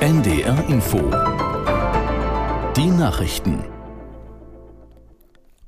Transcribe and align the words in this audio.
NDR 0.00 0.68
Info. 0.68 0.98
Die 2.76 2.86
Nachrichten. 2.86 3.64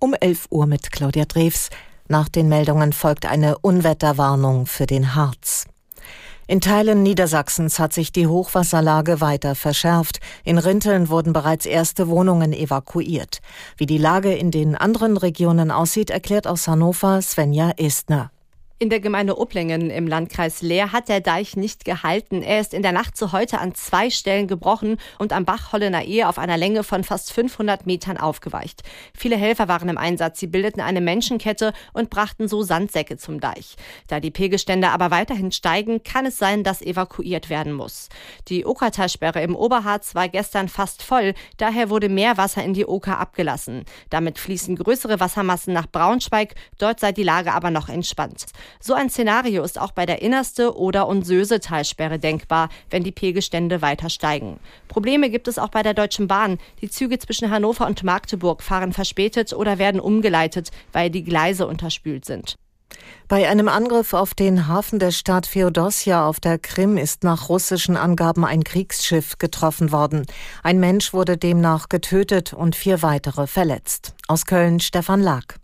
Um 0.00 0.14
11 0.14 0.46
Uhr 0.50 0.66
mit 0.66 0.90
Claudia 0.90 1.26
Drews. 1.26 1.70
Nach 2.08 2.28
den 2.28 2.48
Meldungen 2.48 2.92
folgt 2.92 3.24
eine 3.24 3.58
Unwetterwarnung 3.58 4.66
für 4.66 4.86
den 4.86 5.14
Harz. 5.14 5.66
In 6.48 6.60
Teilen 6.60 7.02
Niedersachsens 7.02 7.78
hat 7.78 7.92
sich 7.92 8.12
die 8.12 8.26
Hochwasserlage 8.26 9.20
weiter 9.20 9.54
verschärft. 9.54 10.18
In 10.44 10.58
Rinteln 10.58 11.08
wurden 11.08 11.32
bereits 11.32 11.66
erste 11.66 12.08
Wohnungen 12.08 12.52
evakuiert. 12.52 13.38
Wie 13.76 13.86
die 13.86 13.98
Lage 13.98 14.34
in 14.34 14.50
den 14.50 14.74
anderen 14.74 15.16
Regionen 15.16 15.70
aussieht, 15.70 16.10
erklärt 16.10 16.46
aus 16.46 16.66
Hannover 16.68 17.22
Svenja 17.22 17.70
Estner. 17.76 18.30
In 18.78 18.90
der 18.90 19.00
Gemeinde 19.00 19.38
Upplingen 19.38 19.88
im 19.88 20.06
Landkreis 20.06 20.60
Leer 20.60 20.92
hat 20.92 21.08
der 21.08 21.22
Deich 21.22 21.56
nicht 21.56 21.86
gehalten. 21.86 22.42
Er 22.42 22.60
ist 22.60 22.74
in 22.74 22.82
der 22.82 22.92
Nacht 22.92 23.16
zu 23.16 23.32
heute 23.32 23.58
an 23.58 23.74
zwei 23.74 24.10
Stellen 24.10 24.48
gebrochen 24.48 24.98
und 25.18 25.32
am 25.32 25.46
Bach 25.46 25.72
Hollener 25.72 26.04
Ehe 26.04 26.28
auf 26.28 26.38
einer 26.38 26.58
Länge 26.58 26.84
von 26.84 27.02
fast 27.02 27.32
500 27.32 27.86
Metern 27.86 28.18
aufgeweicht. 28.18 28.82
Viele 29.14 29.38
Helfer 29.38 29.68
waren 29.68 29.88
im 29.88 29.96
Einsatz. 29.96 30.38
Sie 30.40 30.46
bildeten 30.46 30.82
eine 30.82 31.00
Menschenkette 31.00 31.72
und 31.94 32.10
brachten 32.10 32.48
so 32.48 32.62
Sandsäcke 32.62 33.16
zum 33.16 33.40
Deich. 33.40 33.76
Da 34.08 34.20
die 34.20 34.30
Pegelstände 34.30 34.90
aber 34.90 35.10
weiterhin 35.10 35.52
steigen, 35.52 36.02
kann 36.02 36.26
es 36.26 36.36
sein, 36.36 36.62
dass 36.62 36.82
evakuiert 36.82 37.48
werden 37.48 37.72
muss. 37.72 38.10
Die 38.48 38.66
Okertalsperre 38.66 39.40
im 39.40 39.56
Oberharz 39.56 40.14
war 40.14 40.28
gestern 40.28 40.68
fast 40.68 41.02
voll. 41.02 41.32
Daher 41.56 41.88
wurde 41.88 42.10
mehr 42.10 42.36
Wasser 42.36 42.62
in 42.62 42.74
die 42.74 42.84
Oker 42.84 43.18
abgelassen. 43.18 43.86
Damit 44.10 44.38
fließen 44.38 44.76
größere 44.76 45.18
Wassermassen 45.18 45.72
nach 45.72 45.86
Braunschweig. 45.90 46.54
Dort 46.76 47.00
sei 47.00 47.12
die 47.12 47.22
Lage 47.22 47.54
aber 47.54 47.70
noch 47.70 47.88
entspannt. 47.88 48.44
So 48.80 48.94
ein 48.94 49.10
Szenario 49.10 49.62
ist 49.62 49.80
auch 49.80 49.92
bei 49.92 50.06
der 50.06 50.22
Innerste 50.22 50.76
Oder- 50.76 51.08
und 51.08 51.24
Söse-Talsperre 51.24 52.18
denkbar, 52.18 52.68
wenn 52.90 53.04
die 53.04 53.12
Pegelstände 53.12 53.82
weiter 53.82 54.10
steigen. 54.10 54.60
Probleme 54.88 55.30
gibt 55.30 55.48
es 55.48 55.58
auch 55.58 55.68
bei 55.70 55.82
der 55.82 55.94
Deutschen 55.94 56.28
Bahn. 56.28 56.58
Die 56.80 56.90
Züge 56.90 57.18
zwischen 57.18 57.50
Hannover 57.50 57.86
und 57.86 58.02
Magdeburg 58.02 58.62
fahren 58.62 58.92
verspätet 58.92 59.52
oder 59.52 59.78
werden 59.78 60.00
umgeleitet, 60.00 60.70
weil 60.92 61.10
die 61.10 61.24
Gleise 61.24 61.66
unterspült 61.66 62.24
sind. 62.24 62.56
Bei 63.28 63.48
einem 63.48 63.68
Angriff 63.68 64.14
auf 64.14 64.34
den 64.34 64.68
Hafen 64.68 64.98
der 64.98 65.10
Stadt 65.10 65.46
Feodossia 65.46 66.26
auf 66.26 66.38
der 66.38 66.58
Krim 66.58 66.96
ist 66.96 67.24
nach 67.24 67.48
russischen 67.48 67.96
Angaben 67.96 68.44
ein 68.44 68.62
Kriegsschiff 68.62 69.38
getroffen 69.38 69.90
worden. 69.90 70.26
Ein 70.62 70.78
Mensch 70.78 71.12
wurde 71.12 71.36
demnach 71.36 71.88
getötet 71.88 72.52
und 72.52 72.76
vier 72.76 73.02
weitere 73.02 73.46
verletzt. 73.46 74.14
Aus 74.28 74.46
Köln 74.46 74.78
Stefan 74.78 75.20
Lag. 75.20 75.56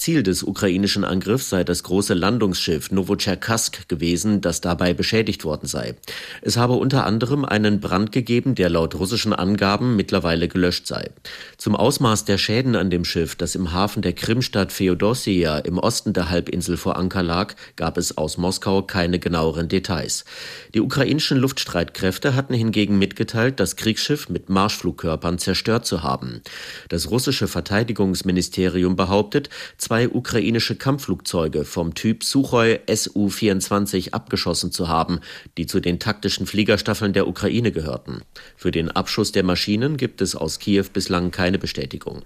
Ziel 0.00 0.22
des 0.22 0.42
ukrainischen 0.42 1.04
Angriffs 1.04 1.50
sei 1.50 1.62
das 1.62 1.82
große 1.82 2.14
Landungsschiff 2.14 2.90
Novocherkassk 2.90 3.86
gewesen, 3.86 4.40
das 4.40 4.62
dabei 4.62 4.94
beschädigt 4.94 5.44
worden 5.44 5.66
sei. 5.66 5.94
Es 6.40 6.56
habe 6.56 6.72
unter 6.72 7.04
anderem 7.04 7.44
einen 7.44 7.80
Brand 7.80 8.10
gegeben, 8.10 8.54
der 8.54 8.70
laut 8.70 8.94
russischen 8.94 9.34
Angaben 9.34 9.96
mittlerweile 9.96 10.48
gelöscht 10.48 10.86
sei. 10.86 11.10
Zum 11.58 11.76
Ausmaß 11.76 12.24
der 12.24 12.38
Schäden 12.38 12.76
an 12.76 12.88
dem 12.88 13.04
Schiff, 13.04 13.34
das 13.34 13.54
im 13.54 13.72
Hafen 13.72 14.00
der 14.00 14.14
Krimstadt 14.14 14.72
Feodossia 14.72 15.58
im 15.58 15.76
Osten 15.76 16.14
der 16.14 16.30
Halbinsel 16.30 16.78
vor 16.78 16.96
Anker 16.96 17.22
lag, 17.22 17.54
gab 17.76 17.98
es 17.98 18.16
aus 18.16 18.38
Moskau 18.38 18.80
keine 18.80 19.18
genaueren 19.18 19.68
Details. 19.68 20.24
Die 20.72 20.80
ukrainischen 20.80 21.36
Luftstreitkräfte 21.36 22.34
hatten 22.34 22.54
hingegen 22.54 22.98
mitgeteilt, 22.98 23.60
das 23.60 23.76
Kriegsschiff 23.76 24.30
mit 24.30 24.48
Marschflugkörpern 24.48 25.38
zerstört 25.38 25.84
zu 25.84 26.02
haben. 26.02 26.40
Das 26.88 27.10
russische 27.10 27.48
Verteidigungsministerium 27.48 28.96
behauptet, 28.96 29.50
zwei 29.90 30.08
ukrainische 30.08 30.76
Kampfflugzeuge 30.76 31.64
vom 31.64 31.94
Typ 31.94 32.22
Suchoi 32.22 32.78
Su-24 32.88 34.12
abgeschossen 34.12 34.70
zu 34.70 34.86
haben, 34.86 35.18
die 35.58 35.66
zu 35.66 35.80
den 35.80 35.98
taktischen 35.98 36.46
Fliegerstaffeln 36.46 37.12
der 37.12 37.26
Ukraine 37.26 37.72
gehörten. 37.72 38.22
Für 38.56 38.70
den 38.70 38.88
Abschuss 38.88 39.32
der 39.32 39.42
Maschinen 39.42 39.96
gibt 39.96 40.20
es 40.20 40.36
aus 40.36 40.60
Kiew 40.60 40.84
bislang 40.92 41.32
keine 41.32 41.58
Bestätigung. 41.58 42.22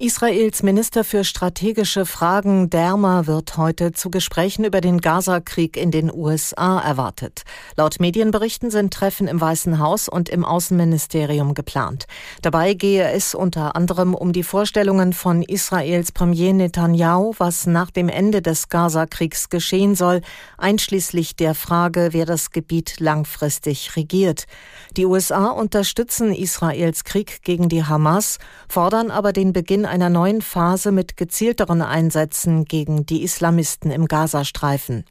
Israels 0.00 0.62
Minister 0.62 1.02
für 1.02 1.24
strategische 1.24 2.06
Fragen 2.06 2.70
Dermer 2.70 3.26
wird 3.26 3.56
heute 3.56 3.90
zu 3.90 4.10
Gesprächen 4.10 4.64
über 4.64 4.80
den 4.80 5.00
Gaza-Krieg 5.00 5.76
in 5.76 5.90
den 5.90 6.14
USA 6.14 6.78
erwartet. 6.78 7.42
Laut 7.76 7.98
Medienberichten 7.98 8.70
sind 8.70 8.94
Treffen 8.94 9.26
im 9.26 9.40
Weißen 9.40 9.80
Haus 9.80 10.08
und 10.08 10.28
im 10.28 10.44
Außenministerium 10.44 11.52
geplant. 11.52 12.06
Dabei 12.42 12.74
gehe 12.74 13.10
es 13.10 13.34
unter 13.34 13.74
anderem 13.74 14.14
um 14.14 14.32
die 14.32 14.44
Vorstellungen 14.44 15.12
von 15.12 15.42
Israels 15.42 16.12
Premier 16.12 16.52
Netanyahu, 16.52 17.34
was 17.38 17.66
nach 17.66 17.90
dem 17.90 18.08
Ende 18.08 18.40
des 18.40 18.68
Gaza-Kriegs 18.68 19.48
geschehen 19.48 19.96
soll, 19.96 20.20
einschließlich 20.58 21.34
der 21.34 21.56
Frage, 21.56 22.10
wer 22.12 22.24
das 22.24 22.52
Gebiet 22.52 23.00
langfristig 23.00 23.96
regiert. 23.96 24.44
Die 24.96 25.06
USA 25.06 25.48
unterstützen 25.48 26.32
Israels 26.32 27.02
Krieg 27.02 27.42
gegen 27.42 27.68
die 27.68 27.82
Hamas, 27.82 28.38
fordern 28.68 29.10
aber 29.10 29.32
den 29.32 29.52
Beginn 29.52 29.87
einer 29.88 30.10
neuen 30.10 30.42
Phase 30.42 30.92
mit 30.92 31.16
gezielteren 31.16 31.82
Einsätzen 31.82 32.64
gegen 32.64 33.04
die 33.06 33.22
Islamisten 33.22 33.90
im 33.90 34.06
Gazastreifen. 34.06 35.04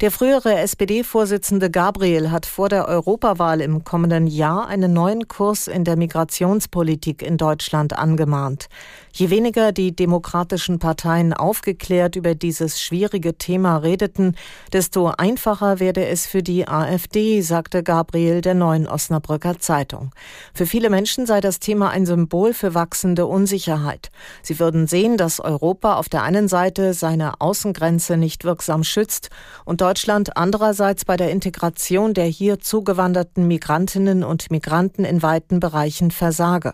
Der 0.00 0.10
frühere 0.10 0.58
SPD-Vorsitzende 0.58 1.70
Gabriel 1.70 2.32
hat 2.32 2.46
vor 2.46 2.68
der 2.68 2.88
Europawahl 2.88 3.60
im 3.60 3.84
kommenden 3.84 4.26
Jahr 4.26 4.66
einen 4.66 4.92
neuen 4.92 5.28
Kurs 5.28 5.68
in 5.68 5.84
der 5.84 5.94
Migrationspolitik 5.94 7.22
in 7.22 7.36
Deutschland 7.36 7.96
angemahnt. 7.96 8.66
Je 9.12 9.30
weniger 9.30 9.70
die 9.70 9.94
demokratischen 9.94 10.80
Parteien 10.80 11.32
aufgeklärt 11.32 12.16
über 12.16 12.34
dieses 12.34 12.80
schwierige 12.80 13.38
Thema 13.38 13.76
redeten, 13.76 14.34
desto 14.72 15.12
einfacher 15.16 15.78
werde 15.78 16.04
es 16.04 16.26
für 16.26 16.42
die 16.42 16.66
AfD, 16.66 17.40
sagte 17.40 17.84
Gabriel 17.84 18.40
der 18.40 18.54
neuen 18.54 18.88
Osnabrücker 18.88 19.60
Zeitung. 19.60 20.10
Für 20.54 20.66
viele 20.66 20.90
Menschen 20.90 21.24
sei 21.24 21.40
das 21.40 21.60
Thema 21.60 21.90
ein 21.90 22.04
Symbol 22.04 22.52
für 22.52 22.74
wachsende 22.74 23.26
Unsicherheit. 23.26 24.10
Sie 24.42 24.58
würden 24.58 24.88
sehen, 24.88 25.16
dass 25.16 25.38
Europa 25.38 25.94
auf 25.94 26.08
der 26.08 26.24
einen 26.24 26.48
Seite 26.48 26.94
seine 26.94 27.40
Außengrenze 27.40 28.16
nicht 28.16 28.42
wirksam 28.42 28.82
schützt 28.82 29.30
und 29.64 29.83
Deutschland 29.84 30.38
andererseits 30.38 31.04
bei 31.04 31.18
der 31.18 31.30
Integration 31.30 32.14
der 32.14 32.24
hier 32.24 32.58
zugewanderten 32.58 33.46
Migrantinnen 33.46 34.24
und 34.24 34.50
Migranten 34.50 35.04
in 35.04 35.22
weiten 35.22 35.60
Bereichen 35.60 36.10
versage. 36.10 36.72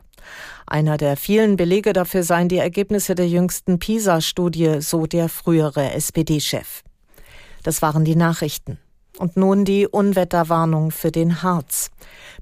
Einer 0.64 0.96
der 0.96 1.16
vielen 1.16 1.56
Belege 1.56 1.92
dafür 1.92 2.22
seien 2.22 2.48
die 2.48 2.58
Ergebnisse 2.58 3.16
der 3.16 3.26
jüngsten 3.26 3.80
PISA-Studie, 3.80 4.76
so 4.78 5.06
der 5.06 5.28
frühere 5.28 5.90
SPD-Chef. 5.90 6.82
Das 7.64 7.82
waren 7.82 8.04
die 8.04 8.14
Nachrichten. 8.14 8.78
Und 9.18 9.36
nun 9.36 9.64
die 9.64 9.86
Unwetterwarnung 9.86 10.90
für 10.90 11.10
den 11.10 11.42
Harz. 11.42 11.90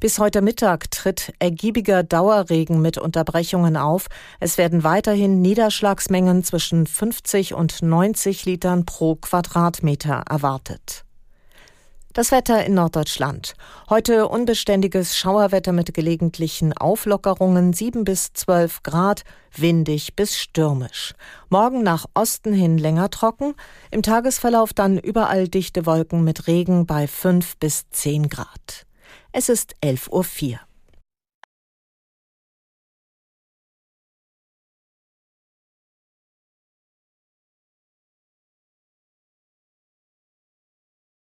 Bis 0.00 0.18
heute 0.18 0.42
Mittag 0.42 0.90
tritt 0.90 1.32
ergiebiger 1.38 2.02
Dauerregen 2.02 2.80
mit 2.80 2.98
Unterbrechungen 2.98 3.76
auf. 3.76 4.06
Es 4.38 4.58
werden 4.58 4.84
weiterhin 4.84 5.40
Niederschlagsmengen 5.40 6.44
zwischen 6.44 6.86
50 6.86 7.54
und 7.54 7.82
90 7.82 8.44
Litern 8.44 8.84
pro 8.84 9.16
Quadratmeter 9.16 10.24
erwartet. 10.28 11.04
Das 12.14 12.32
Wetter 12.32 12.64
in 12.64 12.74
Norddeutschland. 12.74 13.54
Heute 13.90 14.28
unbeständiges 14.28 15.16
Schauerwetter 15.16 15.72
mit 15.72 15.92
gelegentlichen 15.92 16.72
Auflockerungen 16.72 17.74
7 17.74 18.04
bis 18.04 18.32
12 18.32 18.82
Grad, 18.82 19.24
windig 19.54 20.16
bis 20.16 20.36
stürmisch. 20.36 21.14
Morgen 21.50 21.82
nach 21.82 22.06
Osten 22.14 22.54
hin 22.54 22.78
länger 22.78 23.10
trocken, 23.10 23.54
im 23.90 24.02
Tagesverlauf 24.02 24.72
dann 24.72 24.98
überall 24.98 25.48
dichte 25.48 25.84
Wolken 25.84 26.24
mit 26.24 26.46
Regen 26.46 26.86
bei 26.86 27.06
5 27.06 27.58
bis 27.58 27.88
10 27.90 28.30
Grad. 28.30 28.86
Es 29.32 29.48
ist 29.48 29.74
11.04 29.84 30.52
Uhr. 30.52 30.67